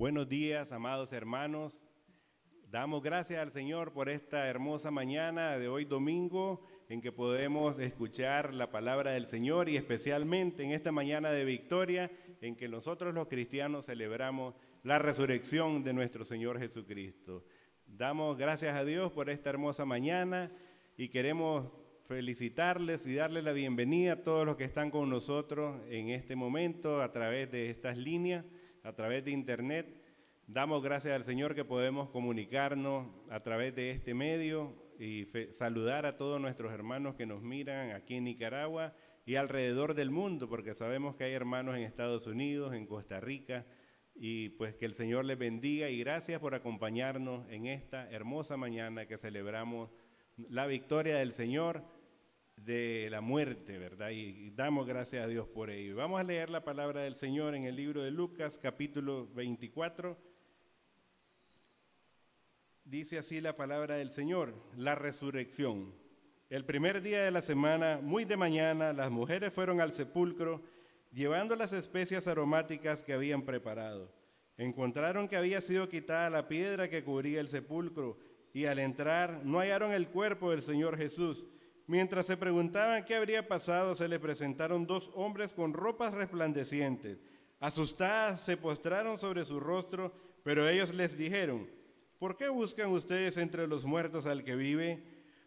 Buenos 0.00 0.30
días, 0.30 0.72
amados 0.72 1.12
hermanos. 1.12 1.82
Damos 2.70 3.02
gracias 3.02 3.38
al 3.38 3.50
Señor 3.50 3.92
por 3.92 4.08
esta 4.08 4.46
hermosa 4.46 4.90
mañana 4.90 5.58
de 5.58 5.68
hoy 5.68 5.84
domingo 5.84 6.66
en 6.88 7.02
que 7.02 7.12
podemos 7.12 7.78
escuchar 7.78 8.54
la 8.54 8.70
palabra 8.70 9.10
del 9.10 9.26
Señor 9.26 9.68
y 9.68 9.76
especialmente 9.76 10.62
en 10.62 10.70
esta 10.70 10.90
mañana 10.90 11.30
de 11.32 11.44
victoria 11.44 12.10
en 12.40 12.56
que 12.56 12.66
nosotros 12.66 13.12
los 13.12 13.28
cristianos 13.28 13.84
celebramos 13.84 14.54
la 14.84 14.98
resurrección 14.98 15.84
de 15.84 15.92
nuestro 15.92 16.24
Señor 16.24 16.58
Jesucristo. 16.58 17.44
Damos 17.86 18.38
gracias 18.38 18.74
a 18.76 18.86
Dios 18.86 19.12
por 19.12 19.28
esta 19.28 19.50
hermosa 19.50 19.84
mañana 19.84 20.50
y 20.96 21.10
queremos 21.10 21.70
felicitarles 22.08 23.06
y 23.06 23.16
darles 23.16 23.44
la 23.44 23.52
bienvenida 23.52 24.14
a 24.14 24.22
todos 24.22 24.46
los 24.46 24.56
que 24.56 24.64
están 24.64 24.90
con 24.90 25.10
nosotros 25.10 25.78
en 25.90 26.08
este 26.08 26.36
momento 26.36 27.02
a 27.02 27.12
través 27.12 27.52
de 27.52 27.68
estas 27.68 27.98
líneas, 27.98 28.46
a 28.90 28.92
través 28.92 29.24
de 29.24 29.30
internet. 29.30 29.86
Damos 30.48 30.82
gracias 30.82 31.14
al 31.14 31.22
Señor 31.22 31.54
que 31.54 31.64
podemos 31.64 32.10
comunicarnos 32.10 33.06
a 33.30 33.38
través 33.38 33.72
de 33.76 33.92
este 33.92 34.14
medio 34.14 34.74
y 34.98 35.28
saludar 35.52 36.06
a 36.06 36.16
todos 36.16 36.40
nuestros 36.40 36.72
hermanos 36.72 37.14
que 37.14 37.24
nos 37.24 37.40
miran 37.40 37.92
aquí 37.92 38.16
en 38.16 38.24
Nicaragua 38.24 38.92
y 39.24 39.36
alrededor 39.36 39.94
del 39.94 40.10
mundo, 40.10 40.48
porque 40.48 40.74
sabemos 40.74 41.14
que 41.14 41.22
hay 41.22 41.34
hermanos 41.34 41.76
en 41.76 41.82
Estados 41.82 42.26
Unidos, 42.26 42.74
en 42.74 42.84
Costa 42.84 43.20
Rica, 43.20 43.64
y 44.16 44.48
pues 44.50 44.74
que 44.74 44.86
el 44.86 44.96
Señor 44.96 45.24
les 45.24 45.38
bendiga 45.38 45.88
y 45.88 46.00
gracias 46.00 46.40
por 46.40 46.56
acompañarnos 46.56 47.48
en 47.48 47.66
esta 47.66 48.10
hermosa 48.10 48.56
mañana 48.56 49.06
que 49.06 49.18
celebramos 49.18 49.88
la 50.36 50.66
victoria 50.66 51.18
del 51.18 51.32
Señor 51.32 51.84
de 52.64 53.08
la 53.10 53.20
muerte, 53.20 53.78
¿verdad? 53.78 54.10
Y 54.10 54.50
damos 54.50 54.86
gracias 54.86 55.24
a 55.24 55.26
Dios 55.26 55.48
por 55.48 55.70
ello. 55.70 55.96
Vamos 55.96 56.20
a 56.20 56.24
leer 56.24 56.50
la 56.50 56.62
palabra 56.62 57.02
del 57.02 57.16
Señor 57.16 57.54
en 57.54 57.64
el 57.64 57.76
libro 57.76 58.02
de 58.02 58.10
Lucas, 58.10 58.58
capítulo 58.60 59.28
24. 59.34 60.16
Dice 62.84 63.18
así 63.18 63.40
la 63.40 63.56
palabra 63.56 63.96
del 63.96 64.10
Señor, 64.10 64.54
la 64.76 64.94
resurrección. 64.94 65.94
El 66.50 66.64
primer 66.64 67.02
día 67.02 67.22
de 67.22 67.30
la 67.30 67.42
semana, 67.42 68.00
muy 68.02 68.24
de 68.24 68.36
mañana, 68.36 68.92
las 68.92 69.10
mujeres 69.10 69.52
fueron 69.52 69.80
al 69.80 69.92
sepulcro 69.92 70.62
llevando 71.12 71.56
las 71.56 71.72
especias 71.72 72.26
aromáticas 72.26 73.02
que 73.02 73.12
habían 73.12 73.42
preparado. 73.42 74.12
Encontraron 74.56 75.28
que 75.28 75.36
había 75.36 75.60
sido 75.60 75.88
quitada 75.88 76.28
la 76.28 76.48
piedra 76.48 76.90
que 76.90 77.04
cubría 77.04 77.40
el 77.40 77.48
sepulcro 77.48 78.18
y 78.52 78.66
al 78.66 78.78
entrar 78.78 79.40
no 79.44 79.60
hallaron 79.60 79.92
el 79.92 80.08
cuerpo 80.08 80.50
del 80.50 80.62
Señor 80.62 80.96
Jesús. 80.98 81.46
Mientras 81.90 82.26
se 82.26 82.36
preguntaban 82.36 83.04
qué 83.04 83.16
habría 83.16 83.48
pasado, 83.48 83.96
se 83.96 84.06
le 84.06 84.20
presentaron 84.20 84.86
dos 84.86 85.10
hombres 85.12 85.52
con 85.52 85.72
ropas 85.72 86.14
resplandecientes. 86.14 87.18
Asustadas 87.58 88.42
se 88.42 88.56
postraron 88.56 89.18
sobre 89.18 89.44
su 89.44 89.58
rostro, 89.58 90.12
pero 90.44 90.68
ellos 90.68 90.94
les 90.94 91.18
dijeron, 91.18 91.68
¿por 92.20 92.36
qué 92.36 92.48
buscan 92.48 92.92
ustedes 92.92 93.36
entre 93.38 93.66
los 93.66 93.84
muertos 93.84 94.24
al 94.26 94.44
que 94.44 94.54
vive? 94.54 95.02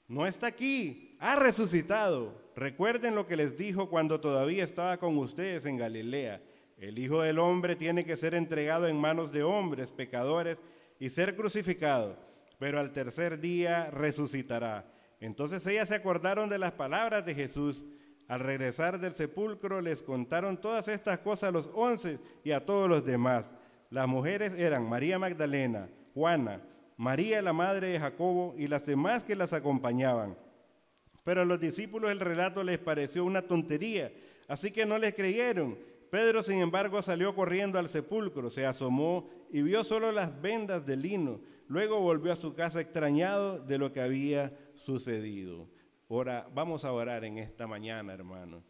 No 0.10 0.28
está 0.28 0.48
aquí, 0.48 1.16
ha 1.22 1.38
resucitado. 1.38 2.38
Recuerden 2.58 3.16
lo 3.16 3.26
que 3.26 3.38
les 3.38 3.58
dijo 3.58 3.90
cuando 3.90 4.20
todavía 4.20 4.66
estaba 4.66 4.98
con 4.98 5.18
ustedes 5.20 5.66
en 5.66 5.78
Galilea. 5.78 6.42
El 6.78 7.00
Hijo 7.00 7.22
del 7.22 7.40
Hombre 7.40 7.78
tiene 7.78 8.04
que 8.04 8.18
ser 8.18 8.34
entregado 8.34 8.90
en 8.90 9.00
manos 9.00 9.32
de 9.32 9.44
hombres 9.44 9.92
pecadores 9.92 10.58
y 11.00 11.10
ser 11.10 11.38
crucificado, 11.38 12.18
pero 12.60 12.82
al 12.82 12.92
tercer 12.92 13.40
día 13.40 13.90
resucitará. 13.92 14.93
Entonces 15.24 15.66
ellas 15.68 15.88
se 15.88 15.96
acordaron 15.96 16.50
de 16.50 16.60
las 16.60 16.74
palabras 16.74 17.26
de 17.26 17.34
Jesús. 17.34 17.86
Al 18.28 18.42
regresar 18.42 19.00
del 19.00 19.16
sepulcro 19.16 19.80
les 19.80 20.02
contaron 20.02 20.60
todas 20.60 20.90
estas 20.90 21.20
cosas 21.20 21.48
a 21.48 21.52
los 21.54 21.70
once 21.74 22.20
y 22.44 22.52
a 22.52 22.66
todos 22.66 22.90
los 22.90 23.06
demás. 23.06 23.46
Las 23.90 24.06
mujeres 24.06 24.52
eran 24.58 24.90
María 24.90 25.18
Magdalena, 25.18 25.88
Juana, 26.14 26.62
María 26.98 27.42
la 27.42 27.54
madre 27.54 27.88
de 27.88 28.00
Jacobo 28.02 28.54
y 28.58 28.68
las 28.68 28.86
demás 28.86 29.24
que 29.24 29.38
las 29.38 29.54
acompañaban. 29.54 30.36
Pero 31.24 31.44
a 31.44 31.46
los 31.46 31.62
discípulos 31.62 32.12
el 32.12 32.20
relato 32.20 32.62
les 32.62 32.80
pareció 32.80 33.24
una 33.24 33.44
tontería, 33.44 34.12
así 34.50 34.72
que 34.72 34.86
no 34.86 34.98
les 34.98 35.14
creyeron. 35.14 35.78
Pedro, 36.12 36.44
sin 36.44 36.60
embargo, 36.60 37.02
salió 37.02 37.34
corriendo 37.34 37.80
al 37.80 37.88
sepulcro, 37.88 38.50
se 38.50 38.66
asomó 38.66 39.30
y 39.54 39.62
vio 39.62 39.86
solo 39.86 40.12
las 40.12 40.42
vendas 40.42 40.86
de 40.86 40.98
lino. 40.98 41.40
Luego 41.70 42.02
volvió 42.02 42.34
a 42.34 42.36
su 42.36 42.54
casa 42.54 42.82
extrañado 42.82 43.60
de 43.60 43.78
lo 43.78 43.94
que 43.94 44.02
había 44.02 44.52
sucedido. 44.84 45.70
Ahora 46.10 46.48
vamos 46.54 46.86
a 46.86 46.92
orar 46.92 47.24
en 47.24 47.38
esta 47.38 47.66
mañana, 47.68 48.14
hermano. 48.14 48.64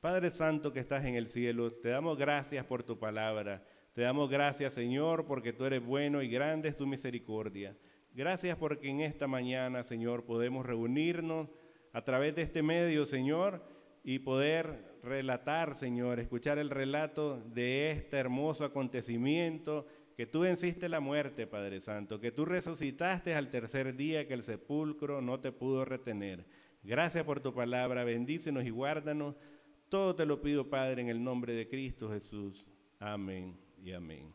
Padre 0.00 0.30
Santo 0.30 0.72
que 0.72 0.80
estás 0.80 1.04
en 1.04 1.16
el 1.16 1.28
cielo, 1.28 1.72
te 1.72 1.88
damos 1.88 2.16
gracias 2.16 2.64
por 2.64 2.84
tu 2.84 2.98
palabra. 2.98 3.64
Te 3.92 4.02
damos 4.02 4.30
gracias, 4.30 4.74
Señor, 4.74 5.26
porque 5.26 5.52
tú 5.52 5.64
eres 5.64 5.84
bueno 5.84 6.22
y 6.22 6.28
grande 6.28 6.68
es 6.68 6.76
tu 6.76 6.86
misericordia. 6.86 7.76
Gracias 8.14 8.56
porque 8.56 8.88
en 8.88 9.00
esta 9.00 9.26
mañana, 9.26 9.82
Señor, 9.82 10.24
podemos 10.24 10.64
reunirnos 10.64 11.48
a 11.92 12.04
través 12.04 12.36
de 12.36 12.42
este 12.42 12.62
medio, 12.62 13.04
Señor, 13.06 13.62
y 14.04 14.20
poder 14.20 14.98
relatar, 15.02 15.74
Señor, 15.74 16.20
escuchar 16.20 16.58
el 16.58 16.70
relato 16.70 17.40
de 17.40 17.90
este 17.90 18.18
hermoso 18.18 18.64
acontecimiento, 18.64 19.86
que 20.18 20.26
tú 20.26 20.40
venciste 20.40 20.88
la 20.88 20.98
muerte, 20.98 21.46
Padre 21.46 21.80
Santo, 21.80 22.18
que 22.18 22.32
tú 22.32 22.44
resucitaste 22.44 23.36
al 23.36 23.50
tercer 23.50 23.94
día, 23.94 24.26
que 24.26 24.34
el 24.34 24.42
sepulcro 24.42 25.20
no 25.20 25.38
te 25.38 25.52
pudo 25.52 25.84
retener. 25.84 26.44
Gracias 26.82 27.24
por 27.24 27.38
tu 27.38 27.54
palabra, 27.54 28.02
bendícenos 28.02 28.64
y 28.64 28.70
guárdanos. 28.70 29.36
Todo 29.88 30.16
te 30.16 30.26
lo 30.26 30.42
pido, 30.42 30.68
Padre, 30.68 31.02
en 31.02 31.08
el 31.08 31.22
nombre 31.22 31.52
de 31.52 31.68
Cristo 31.68 32.10
Jesús. 32.10 32.66
Amén 32.98 33.60
y 33.80 33.92
amén. 33.92 34.34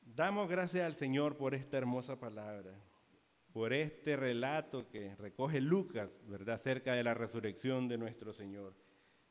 Damos 0.00 0.48
gracias 0.48 0.86
al 0.86 0.94
Señor 0.94 1.36
por 1.36 1.54
esta 1.54 1.76
hermosa 1.76 2.18
palabra 2.18 2.74
por 3.52 3.74
este 3.74 4.16
relato 4.16 4.88
que 4.88 5.14
recoge 5.16 5.60
Lucas, 5.60 6.10
¿verdad?, 6.26 6.54
acerca 6.54 6.94
de 6.94 7.04
la 7.04 7.12
resurrección 7.12 7.86
de 7.86 7.98
nuestro 7.98 8.32
Señor. 8.32 8.74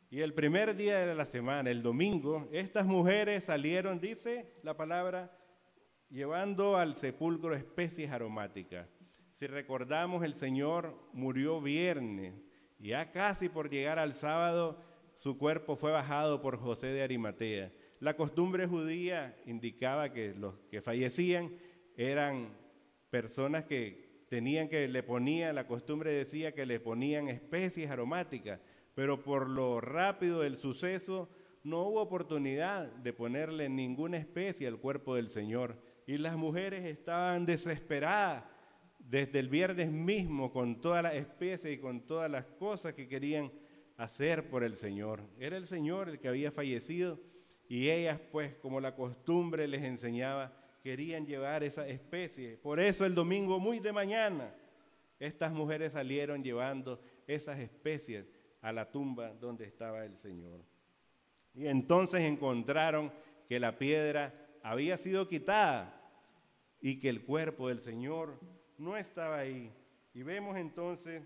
Y 0.10 0.22
el 0.22 0.34
primer 0.34 0.76
día 0.78 1.06
de 1.06 1.16
la 1.16 1.26
semana, 1.26 1.70
el 1.70 1.84
domingo, 1.84 2.48
estas 2.54 2.86
mujeres 2.86 3.44
salieron, 3.44 4.00
dice 4.00 4.54
la 4.64 4.78
palabra, 4.78 5.38
llevando 6.10 6.78
al 6.78 6.96
sepulcro 6.96 7.54
especies 7.54 8.10
aromáticas. 8.10 8.88
Si 9.34 9.48
recordamos, 9.48 10.24
el 10.24 10.34
Señor 10.34 10.96
murió 11.12 11.60
viernes, 11.60 12.34
ya 12.80 13.12
casi 13.12 13.50
por 13.50 13.70
llegar 13.70 14.00
al 14.00 14.14
sábado, 14.14 14.82
su 15.18 15.38
cuerpo 15.38 15.76
fue 15.76 15.92
bajado 15.92 16.42
por 16.42 16.58
José 16.58 16.88
de 16.88 17.04
Arimatea. 17.04 17.74
La 18.00 18.16
costumbre 18.16 18.66
judía 18.66 19.36
indicaba 19.46 20.14
que 20.14 20.34
los 20.34 20.56
que 20.72 20.82
fallecían 20.82 21.52
eran 21.98 22.56
personas 23.10 23.66
que 23.66 24.26
tenían 24.30 24.70
que 24.70 24.88
le 24.88 25.04
ponían, 25.04 25.56
la 25.56 25.68
costumbre 25.68 26.12
decía 26.12 26.54
que 26.54 26.66
le 26.66 26.80
ponían 26.80 27.28
especies 27.28 27.90
aromáticas, 27.90 28.62
pero 28.98 29.22
por 29.22 29.48
lo 29.48 29.80
rápido 29.80 30.40
del 30.40 30.58
suceso 30.58 31.30
no 31.64 31.84
hubo 31.84 32.02
oportunidad 32.02 32.88
de 32.88 33.14
ponerle 33.14 33.70
ninguna 33.70 34.18
especie 34.18 34.68
al 34.68 34.80
cuerpo 34.80 35.14
del 35.14 35.30
Señor. 35.30 35.80
Y 36.08 36.18
las 36.18 36.36
mujeres 36.36 36.84
estaban 36.84 37.46
desesperadas 37.46 38.44
desde 38.98 39.38
el 39.38 39.50
viernes 39.50 39.92
mismo 39.92 40.52
con 40.52 40.82
todas 40.82 41.04
las 41.04 41.14
especies 41.14 41.76
y 41.76 41.78
con 41.80 42.08
todas 42.08 42.32
las 42.32 42.46
cosas 42.46 42.94
que 42.94 43.08
querían 43.08 43.52
hacer 43.98 44.50
por 44.50 44.64
el 44.64 44.76
Señor. 44.78 45.22
Era 45.40 45.58
el 45.58 45.68
Señor 45.68 46.10
el 46.10 46.20
que 46.20 46.30
había 46.30 46.52
fallecido 46.52 47.20
y 47.70 47.92
ellas 47.92 48.20
pues 48.32 48.56
como 48.56 48.82
la 48.82 48.96
costumbre 48.96 49.68
les 49.68 49.84
enseñaba, 49.84 50.58
querían 50.82 51.28
llevar 51.28 51.64
esa 51.64 51.88
especie. 51.88 52.58
Por 52.58 52.80
eso 52.80 53.06
el 53.06 53.14
domingo 53.14 53.60
muy 53.60 53.78
de 53.78 53.94
mañana, 53.94 54.56
estas 55.20 55.52
mujeres 55.54 55.94
salieron 55.94 56.44
llevando 56.44 57.00
esas 57.28 57.60
especies 57.60 58.26
a 58.62 58.72
la 58.72 58.92
tumba 58.92 59.34
donde 59.34 59.66
estaba 59.66 60.06
el 60.06 60.18
Señor. 60.18 60.62
Y 61.54 61.68
entonces 61.68 62.22
encontraron 62.22 63.12
que 63.48 63.60
la 63.60 63.78
piedra 63.78 64.34
había 64.64 64.98
sido 64.98 65.28
quitada 65.28 65.94
y 66.82 67.00
que 67.00 67.10
el 67.10 67.24
cuerpo 67.24 67.70
del 67.70 67.82
Señor 67.82 68.40
no 68.78 68.98
estaba 68.98 69.40
ahí. 69.40 69.74
Y 70.14 70.24
vemos 70.24 70.58
entonces, 70.58 71.24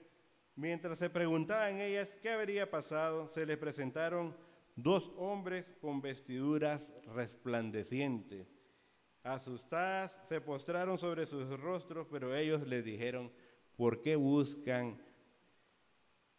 mientras 0.56 1.00
se 1.00 1.10
preguntaban 1.10 1.80
ellas 1.80 2.18
qué 2.22 2.30
habría 2.30 2.70
pasado, 2.70 3.28
se 3.28 3.46
les 3.46 3.58
presentaron 3.58 4.36
dos 4.76 5.12
hombres 5.18 5.66
con 5.82 6.02
vestiduras 6.02 6.92
resplandecientes 7.14 8.48
Asustadas 9.24 10.20
se 10.28 10.42
postraron 10.42 10.98
sobre 10.98 11.28
sus 11.28 11.48
rostros, 11.60 12.08
pero 12.10 12.36
ellos 12.36 12.68
le 12.68 12.82
dijeron, 12.82 13.32
¿por 13.78 14.02
qué 14.02 14.16
buscan 14.16 15.00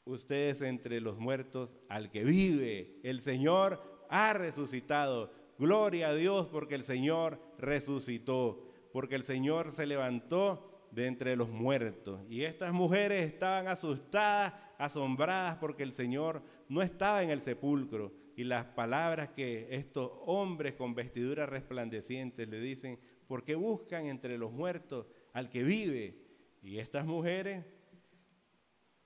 ustedes 0.05 0.63
entre 0.63 1.01
los 1.01 1.19
muertos 1.19 1.71
al 1.89 2.11
que 2.11 2.25
vive? 2.25 3.01
El 3.03 3.21
Señor 3.21 4.07
ha 4.09 4.33
resucitado. 4.33 5.33
Gloria 5.59 6.09
a 6.09 6.15
Dios 6.15 6.49
porque 6.51 6.75
el 6.75 6.85
Señor 6.85 7.41
resucitó, 7.59 8.69
porque 8.93 9.15
el 9.15 9.25
Señor 9.25 9.73
se 9.73 9.87
levantó 9.87 10.89
de 10.91 11.07
entre 11.07 11.37
los 11.37 11.51
muertos. 11.51 12.21
Y 12.29 12.43
estas 12.45 12.73
mujeres 12.73 13.27
estaban 13.27 13.69
asustadas, 13.69 14.55
asombradas 14.79 15.57
porque 15.57 15.83
el 15.83 15.93
Señor 15.93 16.43
no 16.69 16.83
estaba 16.83 17.23
en 17.23 17.31
el 17.31 17.41
sepulcro, 17.41 18.13
y 18.37 18.45
las 18.45 18.65
palabras 18.65 19.31
que 19.31 19.69
estos 19.71 20.11
hombres 20.25 20.75
con 20.75 20.95
vestiduras 20.95 21.49
resplandecientes 21.49 22.49
le 22.49 22.61
dicen, 22.61 22.99
¿por 23.27 23.45
qué 23.45 23.55
buscan 23.55 24.07
entre 24.07 24.39
los 24.39 24.53
muertos 24.53 25.07
al 25.33 25.51
que 25.51 25.63
vive? 25.63 26.17
Y 26.63 26.79
estas 26.79 27.05
mujeres 27.05 27.65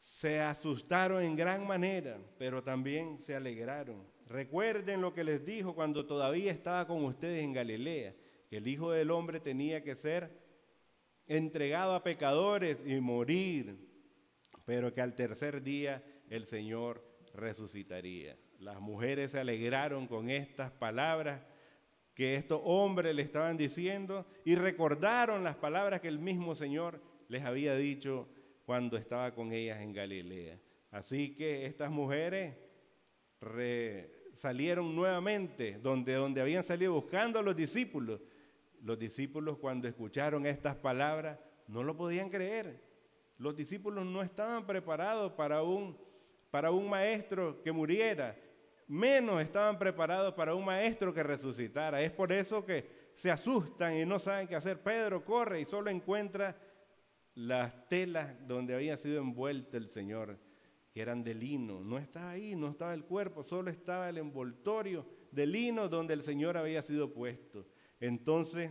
se 0.07 0.41
asustaron 0.41 1.23
en 1.23 1.35
gran 1.35 1.67
manera, 1.67 2.17
pero 2.39 2.63
también 2.63 3.19
se 3.19 3.35
alegraron. 3.35 4.07
Recuerden 4.29 5.01
lo 5.01 5.13
que 5.13 5.25
les 5.25 5.45
dijo 5.45 5.75
cuando 5.75 6.07
todavía 6.07 6.53
estaba 6.53 6.87
con 6.87 7.05
ustedes 7.05 7.43
en 7.43 7.53
Galilea, 7.53 8.15
que 8.49 8.59
el 8.59 8.69
Hijo 8.69 8.93
del 8.93 9.11
Hombre 9.11 9.41
tenía 9.41 9.83
que 9.83 9.97
ser 9.97 10.31
entregado 11.27 11.95
a 11.95 12.05
pecadores 12.05 12.79
y 12.87 13.01
morir, 13.01 13.77
pero 14.65 14.95
que 14.95 15.03
al 15.03 15.17
tercer 15.17 15.63
día 15.63 16.03
el 16.31 16.47
Señor 16.47 17.05
resucitaría. 17.35 18.39
Las 18.61 18.81
mujeres 18.81 19.33
se 19.33 19.41
alegraron 19.41 20.07
con 20.07 20.31
estas 20.31 20.71
palabras 20.71 21.43
que 22.15 22.37
estos 22.37 22.61
hombres 22.65 23.15
le 23.15 23.23
estaban 23.23 23.57
diciendo 23.57 24.25
y 24.45 24.55
recordaron 24.55 25.43
las 25.43 25.57
palabras 25.57 26.01
que 26.01 26.09
el 26.09 26.21
mismo 26.21 26.55
Señor 26.55 27.03
les 27.29 27.43
había 27.43 27.75
dicho 27.75 28.29
cuando 28.67 28.97
estaba 28.97 29.33
con 29.33 29.53
ellas 29.53 29.81
en 29.81 29.93
Galilea. 29.93 30.59
Así 30.91 31.35
que 31.37 31.67
estas 31.67 31.91
mujeres 31.91 32.57
salieron 34.35 34.95
nuevamente 34.95 35.79
donde, 35.79 36.15
donde 36.15 36.41
habían 36.41 36.65
salido 36.65 36.93
buscando 36.93 37.39
a 37.39 37.43
los 37.43 37.55
discípulos. 37.55 38.21
Los 38.83 38.99
discípulos 38.99 39.59
cuando 39.59 39.87
escucharon 39.89 40.45
estas 40.47 40.75
palabras 40.75 41.39
no 41.69 41.85
lo 41.85 41.97
podían 41.97 42.29
creer. 42.29 42.83
Los 43.39 43.55
discípulos 43.55 44.05
no 44.05 44.23
estaban 44.23 44.67
preparados 44.67 45.33
para 45.33 45.63
un, 45.63 45.97
para 46.51 46.71
un 46.73 46.89
maestro 46.89 47.63
que 47.63 47.71
muriera, 47.71 48.37
menos 48.89 49.43
estaban 49.43 49.79
preparados 49.79 50.35
para 50.35 50.55
un 50.55 50.65
maestro 50.65 51.15
que 51.15 51.23
resucitara. 51.23 52.01
Es 52.03 52.11
por 52.11 52.33
eso 52.33 52.65
que 52.65 53.11
se 53.15 53.31
asustan 53.31 53.97
y 53.97 54.05
no 54.05 54.19
saben 54.19 54.49
qué 54.49 54.57
hacer. 54.57 54.81
Pedro 54.81 55.25
corre 55.25 55.61
y 55.61 55.65
solo 55.67 55.91
encuentra 55.91 56.57
las 57.37 57.87
telas 57.89 58.35
donde 58.49 58.75
había 58.75 58.97
sido 58.97 59.21
envuelto 59.21 59.77
el 59.77 59.91
Señor, 59.91 60.39
que 60.93 61.03
eran 61.03 61.23
de 61.23 61.35
lino. 61.35 61.85
No 61.85 61.99
estaba 61.99 62.31
ahí, 62.31 62.57
no 62.57 62.71
estaba 62.71 62.95
el 62.95 63.05
cuerpo, 63.05 63.45
solo 63.45 63.71
estaba 63.71 64.09
el 64.09 64.19
envoltorio 64.19 65.07
de 65.31 65.47
lino 65.47 65.89
donde 65.89 66.15
el 66.15 66.23
Señor 66.23 66.57
había 66.57 66.81
sido 66.81 67.13
puesto. 67.13 67.67
Entonces, 68.01 68.71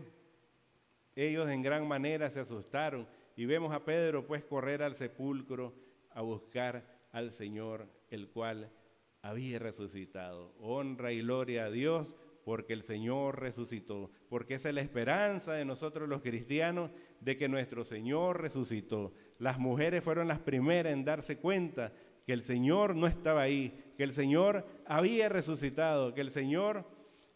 ellos 1.16 1.50
en 1.50 1.62
gran 1.62 1.88
manera 1.88 2.30
se 2.30 2.40
asustaron 2.40 3.08
y 3.38 3.46
vemos 3.46 3.72
a 3.72 3.86
Pedro 3.86 4.26
pues 4.26 4.44
correr 4.44 4.82
al 4.82 4.96
sepulcro 4.96 5.74
a 6.10 6.22
buscar 6.22 6.84
al 7.12 7.32
Señor, 7.32 7.88
el 8.10 8.30
cual 8.30 8.72
había 9.22 9.60
resucitado. 9.60 10.54
Honra 10.60 11.12
y 11.12 11.22
gloria 11.22 11.66
a 11.66 11.72
Dios 11.72 12.16
porque 12.46 12.74
el 12.74 12.84
Señor 12.84 13.42
resucitó, 13.42 14.12
porque 14.30 14.54
esa 14.54 14.70
es 14.70 14.76
la 14.76 14.82
esperanza 14.82 15.54
de 15.54 15.66
nosotros 15.66 16.08
los 16.08 16.22
cristianos 16.22 16.92
de 17.20 17.38
que 17.38 17.50
nuestro 17.50 17.84
Señor 17.84 18.40
resucitó. 18.40 19.14
Las 19.40 19.58
mujeres 19.58 20.04
fueron 20.04 20.28
las 20.28 20.40
primeras 20.40 20.94
en 20.94 21.04
darse 21.04 21.40
cuenta 21.40 21.92
que 22.24 22.34
el 22.34 22.44
Señor 22.44 22.96
no 22.96 23.08
estaba 23.08 23.42
ahí, 23.42 23.94
que 23.98 24.04
el 24.04 24.14
Señor 24.14 24.64
había 24.86 25.28
resucitado, 25.28 26.14
que 26.14 26.22
el 26.22 26.30
Señor 26.30 26.86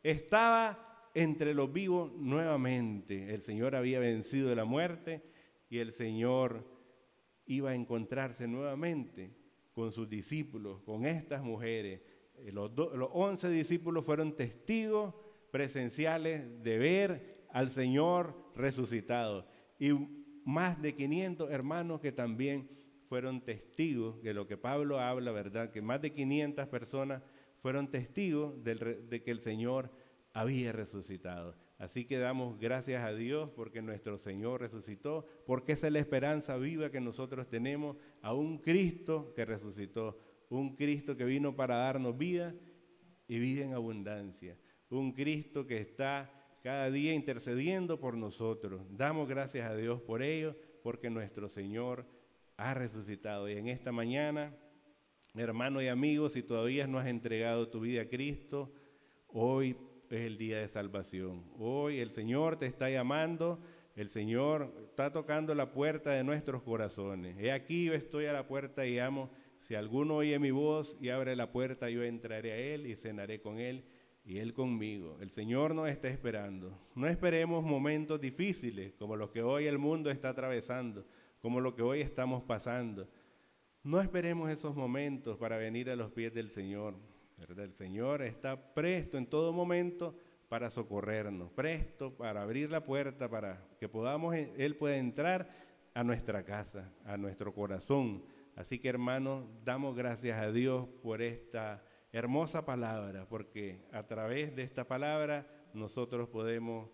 estaba 0.03 1.09
entre 1.15 1.55
los 1.55 1.73
vivos 1.73 2.13
nuevamente. 2.13 3.33
El 3.33 3.41
Señor 3.41 3.75
había 3.75 3.99
vencido 3.99 4.53
la 4.53 4.65
muerte 4.65 5.23
y 5.71 5.79
el 5.79 5.91
Señor 5.91 6.63
iba 7.47 7.71
a 7.71 7.75
encontrarse 7.75 8.47
nuevamente 8.47 9.35
con 9.73 9.91
sus 9.91 10.07
discípulos, 10.07 10.81
con 10.83 11.07
estas 11.07 11.41
mujeres 11.41 12.01
eh, 12.45 12.51
los, 12.51 12.71
once 13.13 13.49
discípulos 13.49 14.05
fueron 14.05 14.35
testigos 14.35 15.13
presenciales 15.51 16.61
de 16.63 16.77
ver 16.77 17.45
al 17.51 17.71
Señor 17.71 18.35
resucitado. 18.55 19.47
Y 19.79 19.91
más 20.45 20.81
de 20.81 20.95
500 20.95 21.51
hermanos 21.51 22.01
que 22.01 22.11
también 22.11 22.69
fueron 23.07 23.41
testigos 23.41 24.21
de 24.21 24.33
lo 24.33 24.47
que 24.47 24.57
Pablo 24.57 24.99
habla, 24.99 25.31
¿verdad? 25.31 25.71
Que 25.71 25.81
más 25.81 26.01
de 26.01 26.11
500 26.11 26.67
personas 26.67 27.23
fueron 27.61 27.89
testigos 27.89 28.63
de, 28.63 29.21
que 29.23 29.31
el 29.31 29.41
Señor 29.41 29.91
había 30.33 30.71
resucitado. 30.71 31.55
Así 31.77 32.05
que 32.05 32.17
damos 32.17 32.59
gracias 32.59 33.03
a 33.03 33.13
Dios 33.13 33.49
porque 33.55 33.81
nuestro 33.81 34.17
Señor 34.17 34.61
resucitó, 34.61 35.25
porque 35.45 35.71
esa 35.71 35.87
es 35.87 35.93
la 35.93 35.99
esperanza 35.99 36.57
viva 36.57 36.91
que 36.91 36.99
nosotros 36.99 37.47
tenemos 37.49 37.97
a 38.21 38.33
un 38.33 38.59
Cristo 38.59 39.33
que 39.33 39.45
resucitó 39.45 40.19
un 40.49 40.75
Cristo 40.75 41.15
que 41.15 41.25
vino 41.25 41.55
para 41.55 41.77
darnos 41.77 42.17
vida 42.17 42.53
y 43.27 43.39
vida 43.39 43.63
en 43.63 43.73
abundancia, 43.73 44.57
un 44.89 45.13
Cristo 45.13 45.67
que 45.67 45.77
está 45.77 46.31
cada 46.63 46.89
día 46.91 47.13
intercediendo 47.13 47.99
por 47.99 48.17
nosotros. 48.17 48.81
Damos 48.89 49.29
gracias 49.29 49.69
a 49.69 49.75
Dios 49.75 50.01
por 50.01 50.21
ello, 50.21 50.55
porque 50.83 51.09
nuestro 51.09 51.47
Señor 51.47 52.05
ha 52.57 52.73
resucitado. 52.73 53.49
Y 53.49 53.53
en 53.53 53.67
esta 53.67 53.91
mañana, 53.91 54.53
hermano 55.35 55.81
y 55.81 55.87
amigo, 55.87 56.29
si 56.29 56.43
todavía 56.43 56.87
no 56.87 56.99
has 56.99 57.07
entregado 57.07 57.69
tu 57.69 57.79
vida 57.79 58.01
a 58.01 58.09
Cristo, 58.09 58.73
hoy 59.27 59.77
es 60.09 60.21
el 60.21 60.37
día 60.37 60.59
de 60.59 60.67
salvación. 60.67 61.45
Hoy 61.57 61.99
el 61.99 62.11
Señor 62.11 62.57
te 62.57 62.65
está 62.65 62.89
llamando, 62.89 63.59
el 63.95 64.09
Señor 64.09 64.73
está 64.89 65.11
tocando 65.13 65.53
la 65.53 65.71
puerta 65.71 66.11
de 66.11 66.23
nuestros 66.23 66.63
corazones. 66.63 67.37
He 67.37 67.51
aquí 67.51 67.85
yo 67.85 67.93
estoy 67.93 68.25
a 68.25 68.33
la 68.33 68.47
puerta 68.47 68.85
y 68.85 68.99
amo 68.99 69.29
si 69.59 69.75
alguno 69.75 70.15
oye 70.15 70.39
mi 70.39 70.51
voz 70.51 70.97
y 70.99 71.09
abre 71.09 71.35
la 71.35 71.51
puerta, 71.51 71.89
yo 71.89 72.03
entraré 72.03 72.51
a 72.51 72.57
él 72.57 72.87
y 72.87 72.95
cenaré 72.95 73.39
con 73.41 73.59
él 73.59 73.85
y 74.25 74.39
él 74.39 74.53
conmigo. 74.53 75.17
El 75.21 75.31
Señor 75.31 75.75
nos 75.75 75.89
está 75.89 76.07
esperando. 76.07 76.77
No 76.95 77.07
esperemos 77.07 77.63
momentos 77.63 78.19
difíciles 78.19 78.93
como 78.93 79.15
los 79.15 79.31
que 79.31 79.43
hoy 79.43 79.67
el 79.67 79.77
mundo 79.77 80.09
está 80.09 80.29
atravesando, 80.29 81.05
como 81.41 81.61
lo 81.61 81.75
que 81.75 81.81
hoy 81.81 82.01
estamos 82.01 82.43
pasando. 82.43 83.07
No 83.83 84.01
esperemos 84.01 84.49
esos 84.49 84.75
momentos 84.75 85.37
para 85.37 85.57
venir 85.57 85.89
a 85.89 85.95
los 85.95 86.11
pies 86.11 86.33
del 86.33 86.51
Señor. 86.51 86.95
El 87.57 87.73
Señor 87.73 88.21
está 88.21 88.73
presto 88.73 89.17
en 89.17 89.27
todo 89.27 89.53
momento 89.53 90.15
para 90.49 90.69
socorrernos, 90.69 91.51
presto 91.51 92.13
para 92.15 92.41
abrir 92.41 92.71
la 92.71 92.83
puerta 92.83 93.29
para 93.29 93.65
que 93.79 93.87
podamos, 93.87 94.35
Él 94.35 94.75
pueda 94.75 94.97
entrar 94.97 95.49
a 95.93 96.03
nuestra 96.03 96.43
casa, 96.43 96.91
a 97.05 97.17
nuestro 97.17 97.53
corazón 97.53 98.23
Así 98.59 98.77
que 98.77 98.89
hermanos, 98.89 99.45
damos 99.63 99.95
gracias 99.95 100.37
a 100.37 100.51
Dios 100.51 100.85
por 101.01 101.21
esta 101.21 101.81
hermosa 102.11 102.65
palabra, 102.65 103.25
porque 103.29 103.85
a 103.93 104.05
través 104.05 104.53
de 104.53 104.63
esta 104.63 104.85
palabra 104.85 105.47
nosotros 105.73 106.27
podemos 106.27 106.89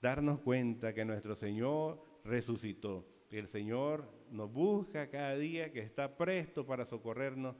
darnos 0.00 0.40
cuenta 0.40 0.94
que 0.94 1.04
nuestro 1.04 1.36
Señor 1.36 2.02
resucitó, 2.24 3.06
que 3.28 3.38
el 3.38 3.48
Señor 3.48 4.10
nos 4.30 4.50
busca 4.50 5.10
cada 5.10 5.36
día, 5.36 5.70
que 5.70 5.80
está 5.80 6.16
presto 6.16 6.64
para 6.64 6.86
socorrernos 6.86 7.56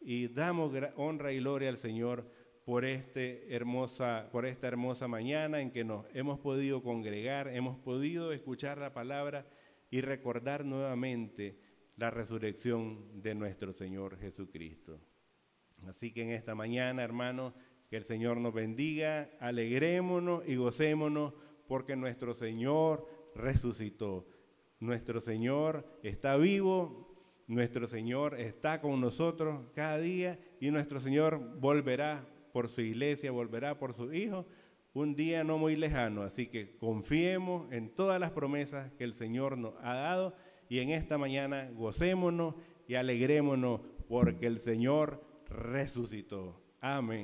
y 0.00 0.28
damos 0.28 0.72
honra 0.96 1.30
y 1.30 1.40
gloria 1.40 1.68
al 1.68 1.76
Señor 1.76 2.26
por, 2.64 2.86
este 2.86 3.54
hermosa, 3.54 4.30
por 4.32 4.46
esta 4.46 4.66
hermosa 4.66 5.08
mañana 5.08 5.60
en 5.60 5.72
que 5.72 5.84
nos 5.84 6.06
hemos 6.14 6.38
podido 6.38 6.82
congregar, 6.82 7.48
hemos 7.48 7.76
podido 7.76 8.32
escuchar 8.32 8.78
la 8.78 8.94
palabra 8.94 9.46
y 9.90 10.00
recordar 10.00 10.64
nuevamente 10.64 11.58
la 11.96 12.10
resurrección 12.10 13.22
de 13.22 13.34
nuestro 13.34 13.72
Señor 13.72 14.18
Jesucristo. 14.18 15.00
Así 15.86 16.12
que 16.12 16.22
en 16.22 16.30
esta 16.30 16.54
mañana, 16.54 17.02
hermanos, 17.02 17.54
que 17.88 17.96
el 17.96 18.04
Señor 18.04 18.38
nos 18.38 18.54
bendiga, 18.54 19.30
alegrémonos 19.40 20.42
y 20.46 20.56
gocémonos 20.56 21.34
porque 21.68 21.96
nuestro 21.96 22.34
Señor 22.34 23.06
resucitó. 23.34 24.26
Nuestro 24.80 25.20
Señor 25.20 25.86
está 26.02 26.36
vivo, 26.36 27.14
nuestro 27.46 27.86
Señor 27.86 28.40
está 28.40 28.80
con 28.80 29.00
nosotros 29.00 29.66
cada 29.74 29.98
día 29.98 30.38
y 30.60 30.70
nuestro 30.70 31.00
Señor 31.00 31.38
volverá 31.60 32.26
por 32.52 32.68
su 32.68 32.80
iglesia, 32.80 33.30
volverá 33.30 33.78
por 33.78 33.94
su 33.94 34.12
Hijo 34.12 34.46
un 34.94 35.16
día 35.16 35.44
no 35.44 35.58
muy 35.58 35.76
lejano. 35.76 36.22
Así 36.22 36.46
que 36.46 36.76
confiemos 36.78 37.70
en 37.72 37.90
todas 37.94 38.20
las 38.20 38.30
promesas 38.30 38.92
que 38.92 39.04
el 39.04 39.14
Señor 39.14 39.58
nos 39.58 39.74
ha 39.82 39.94
dado 39.94 40.34
y 40.68 40.80
en 40.80 40.90
esta 40.90 41.18
mañana 41.18 41.70
gocémonos 41.74 42.54
y 42.88 42.94
alegrémonos 42.94 43.80
porque 44.08 44.46
el 44.46 44.60
Señor 44.60 45.24
resucitó. 45.48 46.60
Amén. 46.80 47.22